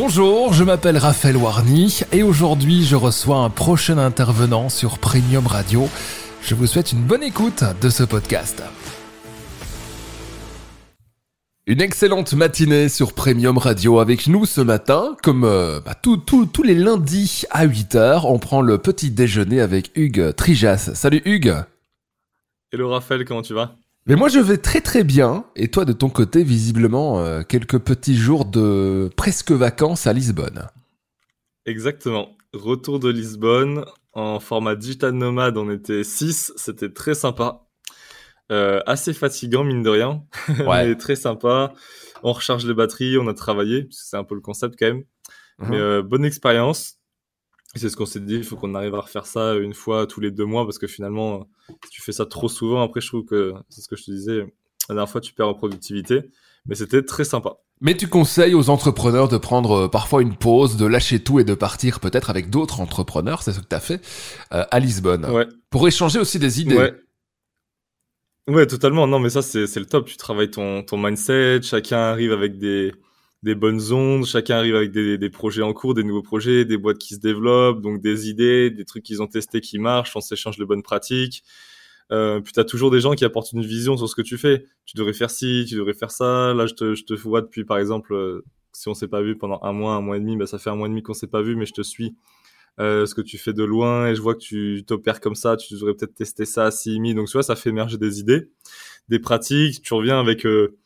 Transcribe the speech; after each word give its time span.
Bonjour, 0.00 0.52
je 0.52 0.62
m'appelle 0.62 0.96
Raphaël 0.96 1.36
Warny 1.36 2.02
et 2.12 2.22
aujourd'hui 2.22 2.84
je 2.84 2.94
reçois 2.94 3.38
un 3.38 3.50
prochain 3.50 3.98
intervenant 3.98 4.68
sur 4.68 5.00
Premium 5.00 5.44
Radio. 5.44 5.88
Je 6.40 6.54
vous 6.54 6.68
souhaite 6.68 6.92
une 6.92 7.02
bonne 7.02 7.24
écoute 7.24 7.64
de 7.82 7.90
ce 7.90 8.04
podcast. 8.04 8.62
Une 11.66 11.80
excellente 11.80 12.32
matinée 12.32 12.88
sur 12.88 13.12
Premium 13.12 13.58
Radio 13.58 13.98
avec 13.98 14.28
nous 14.28 14.46
ce 14.46 14.60
matin. 14.60 15.16
Comme 15.24 15.42
euh, 15.42 15.80
bah, 15.80 15.96
tous 16.00 16.62
les 16.62 16.76
lundis 16.76 17.42
à 17.50 17.66
8h, 17.66 18.20
on 18.24 18.38
prend 18.38 18.62
le 18.62 18.78
petit 18.78 19.10
déjeuner 19.10 19.60
avec 19.60 19.90
Hugues 19.96 20.32
Trijas. 20.36 20.92
Salut 20.94 21.22
Hugues 21.24 21.64
Hello 22.70 22.88
Raphaël, 22.88 23.24
comment 23.24 23.42
tu 23.42 23.52
vas? 23.52 23.74
Mais 24.06 24.16
moi 24.16 24.28
je 24.28 24.38
vais 24.38 24.56
très 24.56 24.80
très 24.80 25.04
bien. 25.04 25.44
Et 25.56 25.68
toi 25.68 25.84
de 25.84 25.92
ton 25.92 26.08
côté, 26.08 26.42
visiblement, 26.42 27.20
euh, 27.20 27.42
quelques 27.42 27.78
petits 27.78 28.16
jours 28.16 28.44
de 28.44 29.10
presque 29.16 29.52
vacances 29.52 30.06
à 30.06 30.12
Lisbonne. 30.12 30.66
Exactement. 31.66 32.36
Retour 32.54 32.98
de 32.98 33.10
Lisbonne 33.10 33.84
en 34.14 34.40
format 34.40 34.74
digital 34.74 35.12
nomade, 35.12 35.56
on 35.58 35.70
était 35.70 36.02
6, 36.02 36.52
c'était 36.56 36.90
très 36.90 37.14
sympa. 37.14 37.68
Euh, 38.50 38.80
assez 38.86 39.12
fatigant, 39.12 39.62
mine 39.62 39.82
de 39.82 39.90
rien, 39.90 40.24
mais 40.58 40.94
très 40.96 41.16
sympa. 41.16 41.74
On 42.22 42.32
recharge 42.32 42.66
les 42.66 42.72
batteries, 42.72 43.18
on 43.18 43.28
a 43.28 43.34
travaillé, 43.34 43.86
c'est 43.90 44.16
un 44.16 44.24
peu 44.24 44.34
le 44.34 44.40
concept 44.40 44.76
quand 44.78 44.86
même. 44.86 45.04
Mhm. 45.58 45.68
Mais 45.70 45.78
euh, 45.78 46.02
bonne 46.02 46.24
expérience. 46.24 46.97
C'est 47.74 47.90
ce 47.90 47.96
qu'on 47.96 48.06
s'est 48.06 48.20
dit, 48.20 48.36
il 48.36 48.44
faut 48.44 48.56
qu'on 48.56 48.74
arrive 48.74 48.94
à 48.94 49.00
refaire 49.00 49.26
ça 49.26 49.54
une 49.54 49.74
fois 49.74 50.06
tous 50.06 50.20
les 50.20 50.30
deux 50.30 50.46
mois, 50.46 50.64
parce 50.64 50.78
que 50.78 50.86
finalement, 50.86 51.48
si 51.84 51.90
tu 51.90 52.02
fais 52.02 52.12
ça 52.12 52.26
trop 52.26 52.48
souvent, 52.48 52.82
après, 52.82 53.00
je 53.00 53.08
trouve 53.08 53.24
que 53.24 53.52
c'est 53.68 53.82
ce 53.82 53.88
que 53.88 53.96
je 53.96 54.04
te 54.04 54.10
disais, 54.10 54.38
la 54.88 54.94
dernière 54.94 55.08
fois, 55.08 55.20
tu 55.20 55.34
perds 55.34 55.48
en 55.48 55.54
productivité. 55.54 56.30
Mais 56.66 56.74
c'était 56.74 57.02
très 57.02 57.24
sympa. 57.24 57.56
Mais 57.80 57.96
tu 57.96 58.08
conseilles 58.08 58.54
aux 58.54 58.68
entrepreneurs 58.68 59.28
de 59.28 59.38
prendre 59.38 59.84
euh, 59.84 59.88
parfois 59.88 60.20
une 60.22 60.36
pause, 60.36 60.76
de 60.76 60.86
lâcher 60.86 61.20
tout 61.20 61.38
et 61.38 61.44
de 61.44 61.54
partir 61.54 62.00
peut-être 62.00 62.30
avec 62.30 62.50
d'autres 62.50 62.80
entrepreneurs, 62.80 63.42
c'est 63.42 63.52
ce 63.52 63.60
que 63.60 63.66
tu 63.66 63.76
as 63.76 63.80
fait 63.80 64.00
à 64.50 64.80
Lisbonne. 64.80 65.26
Ouais. 65.26 65.46
Pour 65.70 65.86
échanger 65.86 66.18
aussi 66.18 66.38
des 66.38 66.60
idées. 66.60 66.76
Ouais. 66.76 66.94
Ouais, 68.48 68.66
totalement. 68.66 69.06
Non, 69.06 69.18
mais 69.18 69.30
ça, 69.30 69.42
c'est, 69.42 69.66
c'est 69.66 69.78
le 69.78 69.86
top. 69.86 70.06
Tu 70.06 70.16
travailles 70.16 70.50
ton, 70.50 70.82
ton 70.82 70.96
mindset. 70.96 71.62
Chacun 71.62 71.98
arrive 71.98 72.32
avec 72.32 72.58
des, 72.58 72.92
des 73.42 73.54
bonnes 73.54 73.92
ondes. 73.92 74.26
Chacun 74.26 74.56
arrive 74.56 74.76
avec 74.76 74.90
des, 74.90 75.30
projets 75.30 75.62
en 75.62 75.72
cours, 75.72 75.94
des 75.94 76.04
nouveaux 76.04 76.22
projets, 76.22 76.64
des 76.64 76.76
boîtes 76.76 76.98
qui 76.98 77.14
se 77.14 77.20
développent, 77.20 77.80
donc 77.80 78.00
des 78.00 78.28
idées, 78.28 78.70
des 78.70 78.84
trucs 78.84 79.04
qu'ils 79.04 79.22
ont 79.22 79.26
testés 79.26 79.60
qui 79.60 79.78
marchent. 79.78 80.16
On 80.16 80.20
s'échange 80.20 80.56
de 80.58 80.64
bonnes 80.64 80.82
pratiques. 80.82 81.44
Euh, 82.10 82.40
puis 82.40 82.52
t'as 82.54 82.64
toujours 82.64 82.90
des 82.90 83.00
gens 83.00 83.12
qui 83.12 83.24
apportent 83.24 83.52
une 83.52 83.62
vision 83.62 83.96
sur 83.96 84.08
ce 84.08 84.14
que 84.14 84.22
tu 84.22 84.38
fais. 84.38 84.64
Tu 84.86 84.96
devrais 84.96 85.12
faire 85.12 85.30
ci, 85.30 85.66
tu 85.68 85.76
devrais 85.76 85.94
faire 85.94 86.10
ça. 86.10 86.54
Là, 86.54 86.66
je 86.66 86.74
te, 86.74 87.14
vois 87.14 87.42
depuis, 87.42 87.64
par 87.64 87.78
exemple, 87.78 88.14
euh, 88.14 88.44
si 88.72 88.88
on 88.88 88.94
s'est 88.94 89.08
pas 89.08 89.22
vu 89.22 89.36
pendant 89.36 89.60
un 89.62 89.72
mois, 89.72 89.94
un 89.94 90.00
mois 90.00 90.16
et 90.16 90.20
demi, 90.20 90.36
bah, 90.36 90.46
ça 90.46 90.58
fait 90.58 90.70
un 90.70 90.76
mois 90.76 90.86
et 90.86 90.90
demi 90.90 91.02
qu'on 91.02 91.14
s'est 91.14 91.26
pas 91.26 91.42
vu, 91.42 91.54
mais 91.56 91.66
je 91.66 91.74
te 91.74 91.82
suis 91.82 92.16
euh, 92.80 93.06
ce 93.06 93.14
que 93.14 93.20
tu 93.20 93.38
fais 93.38 93.52
de 93.52 93.64
loin 93.64 94.08
et 94.08 94.14
je 94.14 94.22
vois 94.22 94.34
que 94.34 94.40
tu 94.40 94.84
t'opères 94.86 95.20
comme 95.20 95.34
ça, 95.34 95.56
tu 95.56 95.74
devrais 95.74 95.94
peut-être 95.94 96.14
tester 96.14 96.44
ça 96.44 96.64
à 96.66 96.70
CIMI. 96.70 97.14
Donc, 97.14 97.26
tu 97.26 97.32
vois, 97.32 97.42
ça 97.42 97.56
fait 97.56 97.70
émerger 97.70 97.98
des 97.98 98.20
idées, 98.20 98.50
des 99.08 99.18
pratiques. 99.18 99.82
Tu 99.82 99.94
reviens 99.94 100.20
avec 100.20 100.46
euh, 100.46 100.76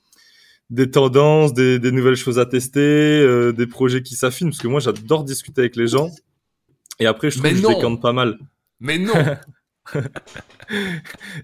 des 0.72 0.90
tendances, 0.90 1.52
des, 1.52 1.78
des, 1.78 1.92
nouvelles 1.92 2.16
choses 2.16 2.38
à 2.38 2.46
tester, 2.46 2.80
euh, 2.80 3.52
des 3.52 3.66
projets 3.66 4.02
qui 4.02 4.16
s'affinent. 4.16 4.48
Parce 4.48 4.58
que 4.58 4.68
moi, 4.68 4.80
j'adore 4.80 5.22
discuter 5.22 5.60
avec 5.60 5.76
les 5.76 5.86
gens. 5.86 6.10
Et 6.98 7.04
après, 7.04 7.30
je 7.30 7.38
trouve 7.38 7.50
que 7.50 7.56
je 7.56 7.66
décante 7.66 8.00
pas 8.00 8.14
mal. 8.14 8.38
Mais 8.80 8.98
non 8.98 9.12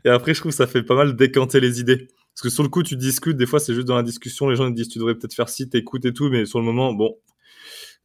Et 0.04 0.08
après, 0.08 0.32
je 0.32 0.40
trouve 0.40 0.52
que 0.52 0.56
ça 0.56 0.66
fait 0.66 0.82
pas 0.82 0.94
mal 0.94 1.14
décanter 1.14 1.60
les 1.60 1.78
idées. 1.78 2.08
Parce 2.34 2.42
que 2.42 2.48
sur 2.48 2.62
le 2.62 2.70
coup, 2.70 2.82
tu 2.82 2.96
discutes, 2.96 3.36
des 3.36 3.44
fois, 3.44 3.60
c'est 3.60 3.74
juste 3.74 3.86
dans 3.86 3.96
la 3.96 4.02
discussion, 4.02 4.48
les 4.48 4.56
gens 4.56 4.70
te 4.70 4.74
disent, 4.74 4.88
tu 4.88 4.98
devrais 4.98 5.14
peut-être 5.14 5.34
faire 5.34 5.50
ci, 5.50 5.68
t'écoutes 5.68 6.06
et 6.06 6.14
tout, 6.14 6.30
mais 6.30 6.46
sur 6.46 6.58
le 6.58 6.64
moment, 6.64 6.94
bon, 6.94 7.14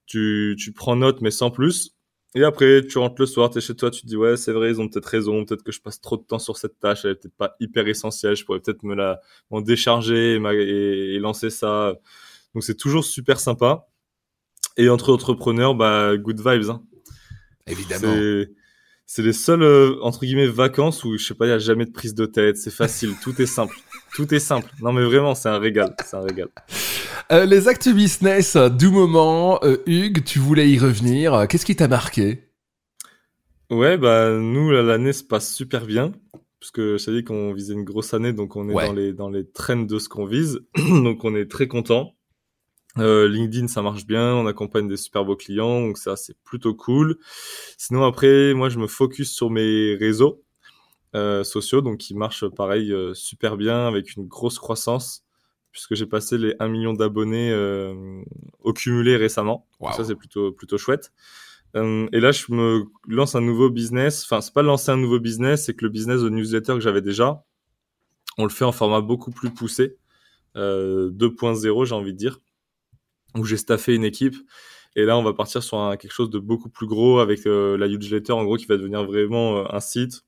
tu, 0.06 0.58
tu 0.60 0.74
prends 0.74 0.98
note, 0.98 1.22
mais 1.22 1.32
sans 1.32 1.52
plus. 1.52 1.93
Et 2.36 2.44
après, 2.44 2.86
tu 2.88 2.98
rentres 2.98 3.16
le 3.20 3.26
soir, 3.26 3.50
tu 3.50 3.60
es 3.60 3.62
chez 3.62 3.76
toi, 3.76 3.92
tu 3.92 4.02
te 4.02 4.08
dis 4.08 4.16
ouais, 4.16 4.38
c'est 4.38 4.52
vrai, 4.52 4.72
ils 4.72 4.82
ont 4.82 4.90
peut-être 4.90 5.06
raison, 5.06 5.46
peut-être 5.46 5.64
que 5.64 5.72
je 5.72 5.80
passe 5.80 6.02
trop 6.02 6.18
de 6.18 6.24
temps 6.24 6.40
sur 6.40 6.58
cette 6.58 6.80
tâche, 6.80 7.06
elle 7.06 7.12
est 7.12 7.16
peut-être 7.16 7.38
pas 7.38 7.56
hyper 7.60 7.88
essentielle, 7.88 8.36
je 8.36 8.44
pourrais 8.44 8.60
peut-être 8.60 8.84
me 8.84 8.96
la 8.96 9.22
m'en 9.52 9.62
décharger 9.62 10.36
et, 10.36 11.16
et, 11.16 11.20
lancer 11.20 11.50
ça. 11.50 11.94
Donc 12.54 12.64
c'est 12.64 12.78
toujours 12.78 13.06
super 13.06 13.40
sympa. 13.40 13.88
Et 14.78 14.90
entre 14.90 15.14
entrepreneurs, 15.14 15.76
bah 15.76 16.18
good 16.18 16.40
vibes. 16.40 16.72
Hein. 16.72 16.84
Évidemment 17.68 18.46
c'est 19.06 19.22
les 19.22 19.34
seules 19.34 19.64
euh, 19.64 19.98
entre 20.02 20.22
guillemets 20.22 20.48
vacances 20.48 21.04
où 21.04 21.18
je 21.18 21.24
sais 21.24 21.34
pas, 21.34 21.46
il 21.46 21.50
y 21.50 21.54
a 21.54 21.60
jamais 21.60 21.86
de 21.86 21.92
prise 21.92 22.16
de 22.16 22.26
tête, 22.26 22.58
c'est 22.58 22.74
facile, 22.74 23.14
tout 23.22 23.40
est 23.42 23.46
simple, 23.46 23.76
tout 24.16 24.34
est 24.34 24.40
simple. 24.40 24.70
Non 24.82 24.94
mais 24.94 25.04
vraiment, 25.04 25.36
c'est 25.36 25.50
un 25.50 25.60
régal, 25.60 25.96
c'est 26.06 26.16
un 26.16 26.22
régal. 26.22 26.50
Euh, 27.32 27.46
les 27.46 27.68
actes 27.68 27.90
business 27.90 28.56
du 28.56 28.90
moment, 28.90 29.60
euh, 29.64 29.78
Hugues, 29.86 30.24
tu 30.24 30.40
voulais 30.40 30.70
y 30.70 30.80
revenir. 30.80 31.48
Qu'est-ce 31.48 31.66
qui 31.66 31.76
t'a 31.76 31.88
marqué? 31.88 32.50
Ouais, 33.70 33.98
bah 33.98 34.30
nous 34.32 34.72
l'année 34.72 35.14
se 35.14 35.24
passe 35.24 35.54
super 35.54 35.86
bien 35.86 36.12
puisque 36.64 36.80
je 36.80 37.06
t'ai 37.06 37.12
dit 37.12 37.24
qu'on 37.26 37.52
visait 37.52 37.74
une 37.74 37.84
grosse 37.84 38.14
année, 38.14 38.32
donc 38.32 38.56
on 38.56 38.70
est 38.70 38.74
dans 38.74 38.94
les 38.94 39.12
dans 39.12 39.30
les 39.30 39.46
trends 39.46 39.82
de 39.82 40.00
ce 40.00 40.08
qu'on 40.08 40.26
vise, 40.26 40.62
donc 40.78 41.26
on 41.26 41.36
est 41.36 41.52
très 41.52 41.68
content. 41.68 42.16
Euh, 43.00 43.28
LinkedIn, 43.28 43.68
ça 43.68 43.82
marche 43.82 44.06
bien, 44.06 44.34
on 44.34 44.46
accompagne 44.46 44.88
des 44.88 44.96
super 44.96 45.26
beaux 45.26 45.36
clients, 45.36 45.82
donc 45.82 45.98
ça 45.98 46.16
c'est 46.16 46.38
plutôt 46.46 46.74
cool. 46.74 47.18
Sinon 47.78 48.06
après, 48.06 48.54
moi 48.54 48.70
je 48.70 48.80
me 48.80 48.88
focus 48.88 49.34
sur 49.34 49.50
mes 49.50 49.96
réseaux 49.96 50.42
euh, 51.16 51.44
sociaux, 51.44 51.82
donc 51.82 51.98
qui 51.98 52.16
marchent 52.16 52.48
pareil 52.48 52.94
euh, 52.94 53.14
super 53.14 53.58
bien 53.58 53.86
avec 53.86 54.16
une 54.16 54.26
grosse 54.26 54.58
croissance, 54.58 55.26
puisque 55.74 55.96
j'ai 55.96 56.06
passé 56.06 56.38
les 56.38 56.56
1 56.60 56.70
million 56.70 56.94
d'abonnés 56.94 57.52
euh, 57.52 58.22
au 58.62 58.72
cumulé 58.72 59.18
récemment. 59.18 59.68
Ça 59.92 60.06
c'est 60.06 60.16
plutôt 60.16 60.54
plutôt 60.54 60.78
chouette. 60.78 61.12
Euh, 61.76 62.08
et 62.14 62.22
là 62.22 62.32
je 62.32 62.46
me 62.54 62.86
lance 63.08 63.36
un 63.36 63.42
nouveau 63.42 63.70
business. 63.70 64.24
Enfin 64.24 64.40
c'est 64.40 64.54
pas 64.54 64.62
lancer 64.62 64.92
un 64.92 64.98
nouveau 64.98 65.20
business, 65.20 65.66
c'est 65.66 65.74
que 65.74 65.84
le 65.84 65.90
business 65.90 66.22
de 66.22 66.30
newsletter 66.30 66.76
que 66.76 66.80
j'avais 66.80 67.02
déjà, 67.02 67.44
on 68.38 68.44
le 68.44 68.50
fait 68.50 68.66
en 68.66 68.72
format 68.72 69.02
beaucoup 69.02 69.32
plus 69.32 69.50
poussé, 69.50 69.98
2.0 70.56 71.86
j'ai 71.86 71.96
envie 71.96 72.14
de 72.14 72.18
dire 72.18 72.40
où 73.36 73.46
j'ai 73.46 73.58
staffé 73.58 73.96
une 73.96 74.06
équipe. 74.06 74.36
Et 74.96 75.06
là, 75.06 75.18
on 75.18 75.24
va 75.24 75.34
partir 75.34 75.64
sur 75.64 75.80
un, 75.80 75.98
quelque 75.98 76.12
chose 76.12 76.30
de 76.30 76.40
beaucoup 76.40 76.70
plus 76.70 76.86
gros 76.86 77.20
avec 77.20 77.48
euh, 77.48 77.78
la 77.78 77.88
newsletter, 77.88 78.34
en 78.34 78.44
gros, 78.44 78.58
qui 78.58 78.66
va 78.66 78.78
devenir 78.78 79.04
vraiment 79.04 79.58
euh, 79.58 79.66
un 79.70 79.80
site, 79.80 80.24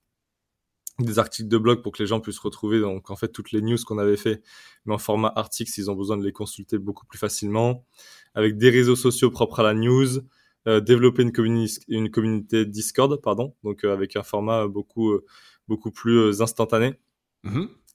des 1.00 1.20
articles 1.20 1.50
de 1.50 1.58
blog 1.58 1.82
pour 1.82 1.92
que 1.92 2.02
les 2.02 2.08
gens 2.08 2.22
puissent 2.22 2.40
retrouver 2.40 2.80
donc 2.80 3.10
en 3.10 3.16
fait 3.16 3.28
toutes 3.30 3.52
les 3.52 3.62
news 3.62 3.78
qu'on 3.86 3.98
avait 3.98 4.18
fait, 4.18 4.42
mais 4.86 4.94
en 4.94 4.98
format 4.98 5.32
article 5.36 5.72
s'ils 5.72 5.92
ont 5.92 5.96
besoin 5.96 6.18
de 6.18 6.24
les 6.24 6.32
consulter 6.32 6.78
beaucoup 6.78 7.06
plus 7.06 7.20
facilement, 7.20 7.86
avec 8.34 8.58
des 8.58 8.70
réseaux 8.70 8.96
sociaux 8.96 9.30
propres 9.30 9.60
à 9.60 9.64
la 9.64 9.74
news, 9.74 10.20
euh, 10.68 10.80
développer 10.80 11.24
une, 11.24 11.68
une 11.90 12.10
communauté 12.10 12.66
Discord, 12.66 13.22
pardon, 13.22 13.54
donc 13.64 13.84
avec 13.84 14.16
un 14.16 14.24
format 14.24 14.68
beaucoup 14.68 15.20
beaucoup 15.68 15.92
plus 15.92 16.42
instantané. 16.42 16.94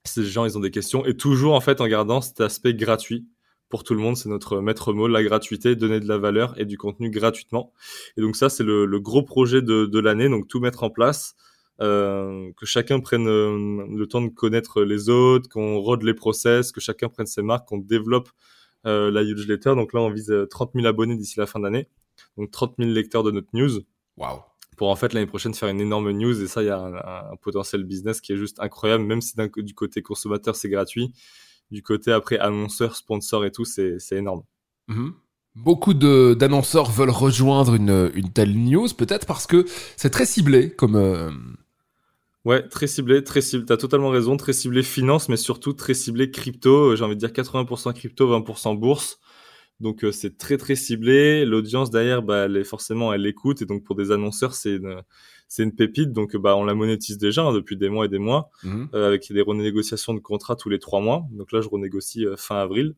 Si 0.04 0.20
les 0.20 0.26
gens 0.26 0.44
ils 0.44 0.56
ont 0.56 0.60
des 0.60 0.70
questions 0.70 1.04
et 1.06 1.16
toujours 1.16 1.54
en 1.54 1.60
fait 1.60 1.80
en 1.80 1.86
gardant 1.86 2.20
cet 2.20 2.40
aspect 2.40 2.74
gratuit 2.74 3.26
pour 3.70 3.84
tout 3.84 3.94
le 3.94 4.00
monde. 4.00 4.16
C'est 4.16 4.28
notre 4.28 4.60
maître 4.60 4.92
mot, 4.92 5.08
la 5.08 5.22
gratuité, 5.22 5.76
donner 5.76 6.00
de 6.00 6.08
la 6.08 6.18
valeur 6.18 6.60
et 6.60 6.66
du 6.66 6.76
contenu 6.76 7.08
gratuitement. 7.08 7.72
Et 8.18 8.20
donc 8.20 8.36
ça, 8.36 8.50
c'est 8.50 8.64
le, 8.64 8.84
le, 8.84 9.00
gros 9.00 9.22
projet 9.22 9.62
de, 9.62 9.86
de 9.86 9.98
l'année. 9.98 10.28
Donc 10.28 10.48
tout 10.48 10.60
mettre 10.60 10.82
en 10.82 10.90
place, 10.90 11.36
euh, 11.80 12.50
que 12.56 12.66
chacun 12.66 13.00
prenne 13.00 13.28
euh, 13.28 13.86
le 13.88 14.06
temps 14.06 14.20
de 14.20 14.28
connaître 14.28 14.82
les 14.82 15.08
autres, 15.08 15.48
qu'on 15.48 15.78
rôde 15.78 16.02
les 16.02 16.14
process, 16.14 16.72
que 16.72 16.80
chacun 16.80 17.08
prenne 17.08 17.26
ses 17.26 17.42
marques, 17.42 17.68
qu'on 17.68 17.78
développe 17.78 18.30
euh, 18.86 19.10
la 19.10 19.24
newsletter. 19.24 19.74
Donc 19.74 19.92
là, 19.92 20.00
on 20.00 20.10
vise 20.10 20.32
30 20.50 20.72
000 20.74 20.86
abonnés 20.86 21.16
d'ici 21.16 21.38
la 21.38 21.46
fin 21.46 21.60
d'année. 21.60 21.88
Donc 22.36 22.50
30 22.50 22.74
000 22.78 22.90
lecteurs 22.90 23.22
de 23.22 23.30
notre 23.30 23.48
news. 23.52 23.80
Waouh 24.16 24.40
pour 24.76 24.88
en 24.88 24.96
fait 24.96 25.12
l'année 25.12 25.26
prochaine 25.26 25.52
faire 25.52 25.68
une 25.68 25.82
énorme 25.82 26.10
news 26.10 26.42
et 26.42 26.46
ça 26.46 26.62
il 26.62 26.68
y 26.68 26.70
a 26.70 26.78
un, 26.78 26.94
un, 26.94 27.36
potentiel 27.42 27.84
business 27.84 28.22
qui 28.22 28.32
est 28.32 28.38
juste 28.38 28.60
incroyable 28.60 29.04
même 29.04 29.20
si 29.20 29.34
du 29.58 29.74
côté 29.74 30.00
consommateur 30.00 30.56
c'est 30.56 30.70
gratuit 30.70 31.12
du 31.70 31.82
côté 31.82 32.12
après 32.12 32.38
annonceurs, 32.38 32.96
sponsors 32.96 33.44
et 33.44 33.52
tout, 33.52 33.64
c'est 33.64 33.98
énorme. 34.12 34.42
Mhm. 34.88 35.14
Beaucoup 35.56 35.94
d'annonceurs 35.94 36.90
veulent 36.90 37.10
rejoindre 37.10 37.74
une, 37.74 38.10
une 38.14 38.30
telle 38.30 38.56
news, 38.56 38.88
peut-être 38.96 39.26
parce 39.26 39.46
que 39.46 39.66
c'est 39.96 40.10
très 40.10 40.26
ciblé 40.26 40.70
comme. 40.70 40.96
Euh, 40.96 41.30
ouais, 42.44 42.66
très 42.68 42.86
ciblé, 42.86 43.24
très 43.24 43.40
ciblé. 43.40 43.66
T'as 43.66 43.76
totalement 43.76 44.10
raison, 44.10 44.36
très 44.36 44.52
ciblé 44.52 44.82
finance, 44.82 45.28
mais 45.28 45.36
surtout 45.36 45.72
très 45.72 45.94
ciblé 45.94 46.30
crypto. 46.30 46.96
J'ai 46.96 47.04
envie 47.04 47.16
de 47.16 47.20
dire 47.20 47.30
80% 47.30 47.92
crypto, 47.94 48.28
20% 48.28 48.78
bourse. 48.78 49.18
Donc 49.80 50.04
euh, 50.04 50.12
c'est 50.12 50.36
très 50.36 50.58
très 50.58 50.76
ciblé. 50.76 51.44
L'audience 51.44 51.90
derrière, 51.90 52.22
bah, 52.22 52.44
elle 52.44 52.56
est 52.56 52.64
forcément, 52.64 53.12
elle 53.12 53.26
écoute 53.26 53.62
et 53.62 53.66
donc 53.66 53.82
pour 53.82 53.96
des 53.96 54.10
annonceurs, 54.10 54.54
c'est 54.54 54.76
une, 54.76 55.02
c'est 55.48 55.62
une 55.62 55.74
pépite. 55.74 56.12
Donc 56.12 56.36
bah 56.36 56.54
on 56.56 56.64
la 56.64 56.74
monétise 56.74 57.18
déjà 57.18 57.42
hein, 57.42 57.52
depuis 57.54 57.76
des 57.76 57.88
mois 57.88 58.04
et 58.04 58.08
des 58.08 58.18
mois 58.18 58.50
mhm. 58.62 58.90
euh, 58.94 59.06
avec 59.06 59.32
des 59.32 59.40
renégociations 59.40 60.14
de 60.14 60.20
contrats 60.20 60.54
tous 60.54 60.68
les 60.68 60.78
trois 60.78 61.00
mois. 61.00 61.24
Donc 61.32 61.50
là, 61.52 61.62
je 61.62 61.68
renégocie 61.68 62.26
euh, 62.26 62.36
fin 62.36 62.56
avril. 62.56 62.94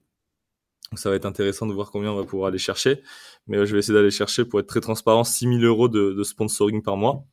Donc 0.91 0.99
ça 0.99 1.09
va 1.09 1.17
être 1.17 1.25
intéressant 1.25 1.67
de 1.67 1.73
voir 1.73 1.91
combien 1.91 2.11
on 2.13 2.17
va 2.17 2.25
pouvoir 2.25 2.49
aller 2.49 2.59
chercher. 2.59 3.01
Mais 3.47 3.65
je 3.65 3.73
vais 3.73 3.79
essayer 3.79 3.95
d'aller 3.95 4.11
chercher 4.11 4.45
pour 4.45 4.59
être 4.61 4.67
très 4.67 4.81
transparent 4.81 5.25
6 5.25 5.61
000 5.61 5.61
euros 5.61 5.89
de, 5.89 6.13
de 6.13 6.23
sponsoring 6.23 6.83
par 6.83 6.97
mois 6.97 7.25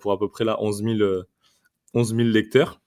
pour 0.00 0.12
à 0.12 0.18
peu 0.18 0.28
près 0.28 0.44
là 0.44 0.58
11 0.60 0.82
000 0.84 1.22
11 1.94 2.16
000 2.16 2.28
lecteurs. 2.28 2.80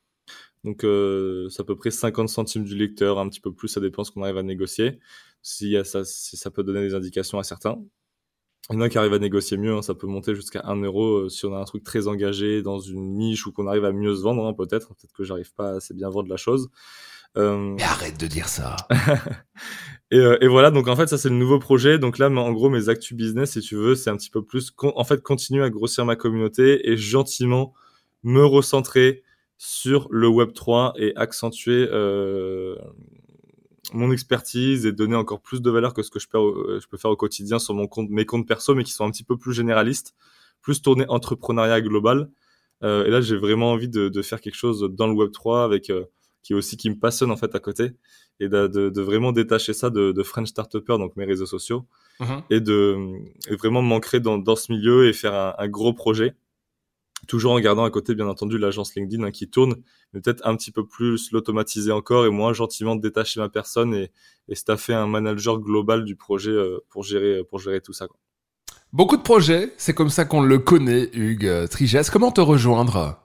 Donc, 0.63 0.83
euh, 0.83 1.47
c'est 1.49 1.61
à 1.61 1.65
peu 1.65 1.75
près 1.75 1.91
50 1.91 2.27
centimes 2.27 2.63
du 2.63 2.75
lecteur, 2.75 3.19
un 3.19 3.29
petit 3.29 3.39
peu 3.39 3.53
plus, 3.53 3.67
ça 3.67 3.79
dépend 3.79 4.03
ce 4.03 4.11
qu'on 4.11 4.23
arrive 4.23 4.37
à 4.37 4.43
négocier. 4.43 4.99
si 5.43 5.75
ça, 5.85 6.03
si 6.03 6.37
ça 6.37 6.49
peut 6.51 6.63
donner 6.63 6.81
des 6.81 6.95
indications 6.95 7.37
à 7.39 7.43
certains. 7.43 7.77
Il 8.71 8.75
y 8.75 8.77
en 8.77 8.81
a 8.81 8.89
qui 8.89 8.97
arrivent 8.97 9.13
à 9.13 9.19
négocier 9.19 9.57
mieux, 9.57 9.75
hein, 9.75 9.83
ça 9.83 9.93
peut 9.93 10.07
monter 10.07 10.33
jusqu'à 10.33 10.61
1 10.65 10.81
euro 10.81 11.29
si 11.29 11.45
on 11.45 11.53
a 11.55 11.59
un 11.59 11.65
truc 11.65 11.83
très 11.83 12.07
engagé 12.07 12.63
dans 12.63 12.79
une 12.79 13.13
niche 13.13 13.45
ou 13.45 13.51
qu'on 13.51 13.67
arrive 13.67 13.85
à 13.85 13.91
mieux 13.91 14.15
se 14.15 14.23
vendre, 14.23 14.43
hein, 14.43 14.53
peut-être. 14.53 14.87
Peut-être 14.95 15.13
que 15.13 15.23
j'arrive 15.23 15.53
pas 15.53 15.73
à 15.73 15.75
assez 15.75 15.93
bien 15.93 16.09
vendre 16.09 16.29
la 16.29 16.37
chose. 16.37 16.69
Mais 17.35 17.83
arrête 17.83 18.19
de 18.19 18.27
dire 18.27 18.47
ça. 18.47 18.75
et, 20.11 20.17
et, 20.41 20.47
voilà, 20.47 20.71
donc 20.71 20.87
en 20.87 20.95
fait, 20.95 21.07
ça 21.07 21.17
c'est 21.17 21.29
le 21.29 21.35
nouveau 21.35 21.59
projet. 21.59 21.99
Donc 21.99 22.17
là, 22.17 22.29
en 22.29 22.51
gros, 22.53 22.69
mes 22.69 22.89
actus 22.89 23.15
business, 23.15 23.51
si 23.51 23.59
tu 23.59 23.75
veux, 23.75 23.93
c'est 23.93 24.09
un 24.09 24.17
petit 24.17 24.31
peu 24.31 24.43
plus, 24.43 24.73
en 24.81 25.03
fait, 25.03 25.21
continuer 25.21 25.63
à 25.63 25.69
grossir 25.69 26.05
ma 26.05 26.15
communauté 26.15 26.89
et 26.89 26.97
gentiment 26.97 27.73
me 28.25 28.43
recentrer 28.43 29.23
sur 29.57 30.07
le 30.11 30.27
Web 30.27 30.51
3 30.51 30.95
et 30.97 31.15
accentuer 31.15 31.87
euh, 31.91 32.75
mon 33.93 34.11
expertise 34.11 34.85
et 34.85 34.91
donner 34.91 35.15
encore 35.15 35.41
plus 35.41 35.61
de 35.61 35.69
valeur 35.69 35.93
que 35.93 36.01
ce 36.01 36.09
que 36.09 36.19
je 36.19 36.27
peux, 36.27 36.37
euh, 36.37 36.79
je 36.81 36.87
peux 36.87 36.97
faire 36.97 37.11
au 37.11 37.15
quotidien 37.15 37.59
sur 37.59 37.73
mon 37.75 37.87
compte, 37.87 38.09
mes 38.09 38.25
comptes 38.25 38.47
perso, 38.47 38.75
mais 38.75 38.83
qui 38.83 38.91
sont 38.91 39.05
un 39.05 39.11
petit 39.11 39.23
peu 39.23 39.37
plus 39.37 39.53
généralistes, 39.53 40.15
plus 40.61 40.81
tournés 40.81 41.05
entrepreneuriat 41.07 41.81
global. 41.81 42.29
Euh, 42.83 43.05
et 43.05 43.09
là, 43.11 43.21
j'ai 43.21 43.37
vraiment 43.37 43.71
envie 43.71 43.87
de, 43.87 44.09
de, 44.09 44.21
faire 44.21 44.41
quelque 44.41 44.55
chose 44.55 44.89
dans 44.91 45.07
le 45.07 45.13
Web 45.13 45.31
3 45.31 45.63
avec 45.63 45.89
euh, 45.91 46.05
qui 46.41 46.53
aussi 46.53 46.77
qui 46.77 46.89
me 46.89 46.95
passionne 46.95 47.31
en 47.31 47.37
fait 47.37 47.55
à 47.55 47.59
côté 47.59 47.91
et 48.39 48.49
de, 48.49 48.67
de, 48.67 48.89
de 48.89 49.01
vraiment 49.01 49.31
détacher 49.31 49.73
ça 49.73 49.89
de, 49.89 50.11
de 50.11 50.23
French 50.23 50.49
Startupper, 50.49 50.97
donc 50.97 51.15
mes 51.15 51.25
réseaux 51.25 51.45
sociaux, 51.45 51.85
mm-hmm. 52.19 52.41
et 52.49 52.59
de 52.59 52.97
et 53.49 53.55
vraiment 53.55 53.81
m'ancrer 53.81 54.19
dans, 54.19 54.37
dans 54.37 54.55
ce 54.55 54.71
milieu 54.71 55.07
et 55.07 55.13
faire 55.13 55.33
un, 55.33 55.55
un 55.57 55.67
gros 55.69 55.93
projet 55.93 56.35
toujours 57.25 57.53
en 57.53 57.59
gardant 57.59 57.83
à 57.83 57.89
côté, 57.89 58.15
bien 58.15 58.27
entendu, 58.27 58.57
l'agence 58.57 58.95
LinkedIn 58.95 59.23
hein, 59.23 59.31
qui 59.31 59.49
tourne, 59.49 59.75
mais 60.13 60.21
peut-être 60.21 60.45
un 60.45 60.55
petit 60.55 60.71
peu 60.71 60.85
plus 60.85 61.31
l'automatiser 61.31 61.91
encore 61.91 62.25
et 62.25 62.29
moins 62.29 62.53
gentiment 62.53 62.95
détacher 62.95 63.39
ma 63.39 63.49
personne 63.49 63.93
et, 63.93 64.11
et 64.47 64.55
staffer 64.55 64.93
un 64.93 65.07
manager 65.07 65.59
global 65.59 66.05
du 66.05 66.15
projet 66.15 66.51
euh, 66.51 66.79
pour 66.89 67.03
gérer 67.03 67.43
pour 67.43 67.59
gérer 67.59 67.81
tout 67.81 67.93
ça. 67.93 68.07
Quoi. 68.07 68.17
Beaucoup 68.93 69.17
de 69.17 69.23
projets, 69.23 69.73
c'est 69.77 69.93
comme 69.93 70.09
ça 70.09 70.25
qu'on 70.25 70.41
le 70.41 70.59
connaît, 70.59 71.09
Hugues 71.13 71.67
Trigès. 71.69 72.09
Comment 72.09 72.31
te 72.31 72.41
rejoindre? 72.41 73.19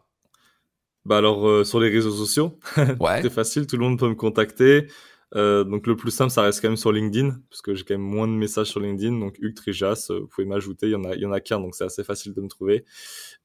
Bah 1.05 1.19
alors 1.19 1.49
euh, 1.49 1.65
sur 1.65 1.81
les 1.81 1.89
réseaux 1.89 2.11
sociaux, 2.11 2.59
ouais. 3.01 3.23
c'est 3.23 3.31
facile, 3.31 3.67
tout 3.67 3.77
le 3.77 3.85
monde 3.85 3.99
peut 3.99 4.09
me 4.09 4.15
contacter. 4.15 4.89
Euh, 5.37 5.65
donc 5.65 5.87
le 5.87 5.97
plus 5.97 6.11
simple, 6.11 6.31
ça 6.31 6.43
reste 6.43 6.61
quand 6.61 6.69
même 6.69 6.77
sur 6.77 6.93
LinkedIn, 6.93 7.37
parce 7.49 7.63
que 7.63 7.75
j'ai 7.75 7.85
quand 7.85 7.95
même 7.95 8.01
moins 8.01 8.27
de 8.27 8.33
messages 8.33 8.69
sur 8.69 8.81
LinkedIn. 8.81 9.19
Donc 9.19 9.37
Hugues 9.41 9.55
Trijas, 9.55 10.09
euh, 10.11 10.21
vous 10.21 10.27
pouvez 10.27 10.47
m'ajouter, 10.47 10.87
il 10.87 10.93
y 10.93 10.97
en 10.97 11.05
a, 11.05 11.15
il 11.15 11.21
y 11.21 11.27
en 11.27 11.33
a 11.33 11.41
qu'un, 11.41 11.61
donc 11.61 11.75
c'est 11.75 11.85
assez 11.85 12.05
facile 12.05 12.35
de 12.35 12.41
me 12.41 12.49
trouver. 12.49 12.85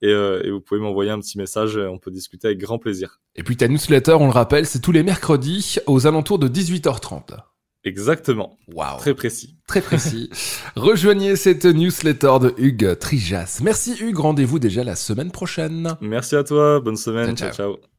Et, 0.02 0.08
euh, 0.08 0.42
et 0.44 0.52
vous 0.52 0.62
pouvez 0.62 0.80
m'envoyer 0.80 1.12
un 1.12 1.20
petit 1.20 1.38
message, 1.38 1.78
on 1.78 2.00
peut 2.00 2.12
discuter 2.12 2.48
avec 2.48 2.60
grand 2.60 2.80
plaisir. 2.80 3.20
Et 3.36 3.44
puis 3.44 3.58
ta 3.58 3.68
newsletter, 3.68 4.14
on 4.14 4.26
le 4.26 4.32
rappelle, 4.32 4.66
c'est 4.66 4.80
tous 4.80 4.92
les 4.92 5.04
mercredis 5.04 5.78
aux 5.86 6.08
alentours 6.08 6.40
de 6.40 6.48
18h30. 6.48 7.38
Exactement. 7.84 8.58
Wow. 8.74 8.98
Très 8.98 9.14
précis. 9.14 9.58
Très 9.68 9.82
précis. 9.82 10.32
Rejoignez 10.76 11.36
cette 11.36 11.66
newsletter 11.66 12.38
de 12.42 12.54
Hugues 12.58 12.98
Trijas. 12.98 13.60
Merci 13.62 13.96
Hugues, 14.00 14.18
rendez-vous 14.18 14.58
déjà 14.58 14.84
la 14.84 14.96
semaine 14.96 15.32
prochaine. 15.32 15.96
Merci 16.02 16.36
à 16.36 16.44
toi, 16.44 16.80
bonne 16.80 16.98
semaine, 16.98 17.38
ciao. 17.38 17.52
ciao. 17.52 17.76
ciao. 17.76 17.95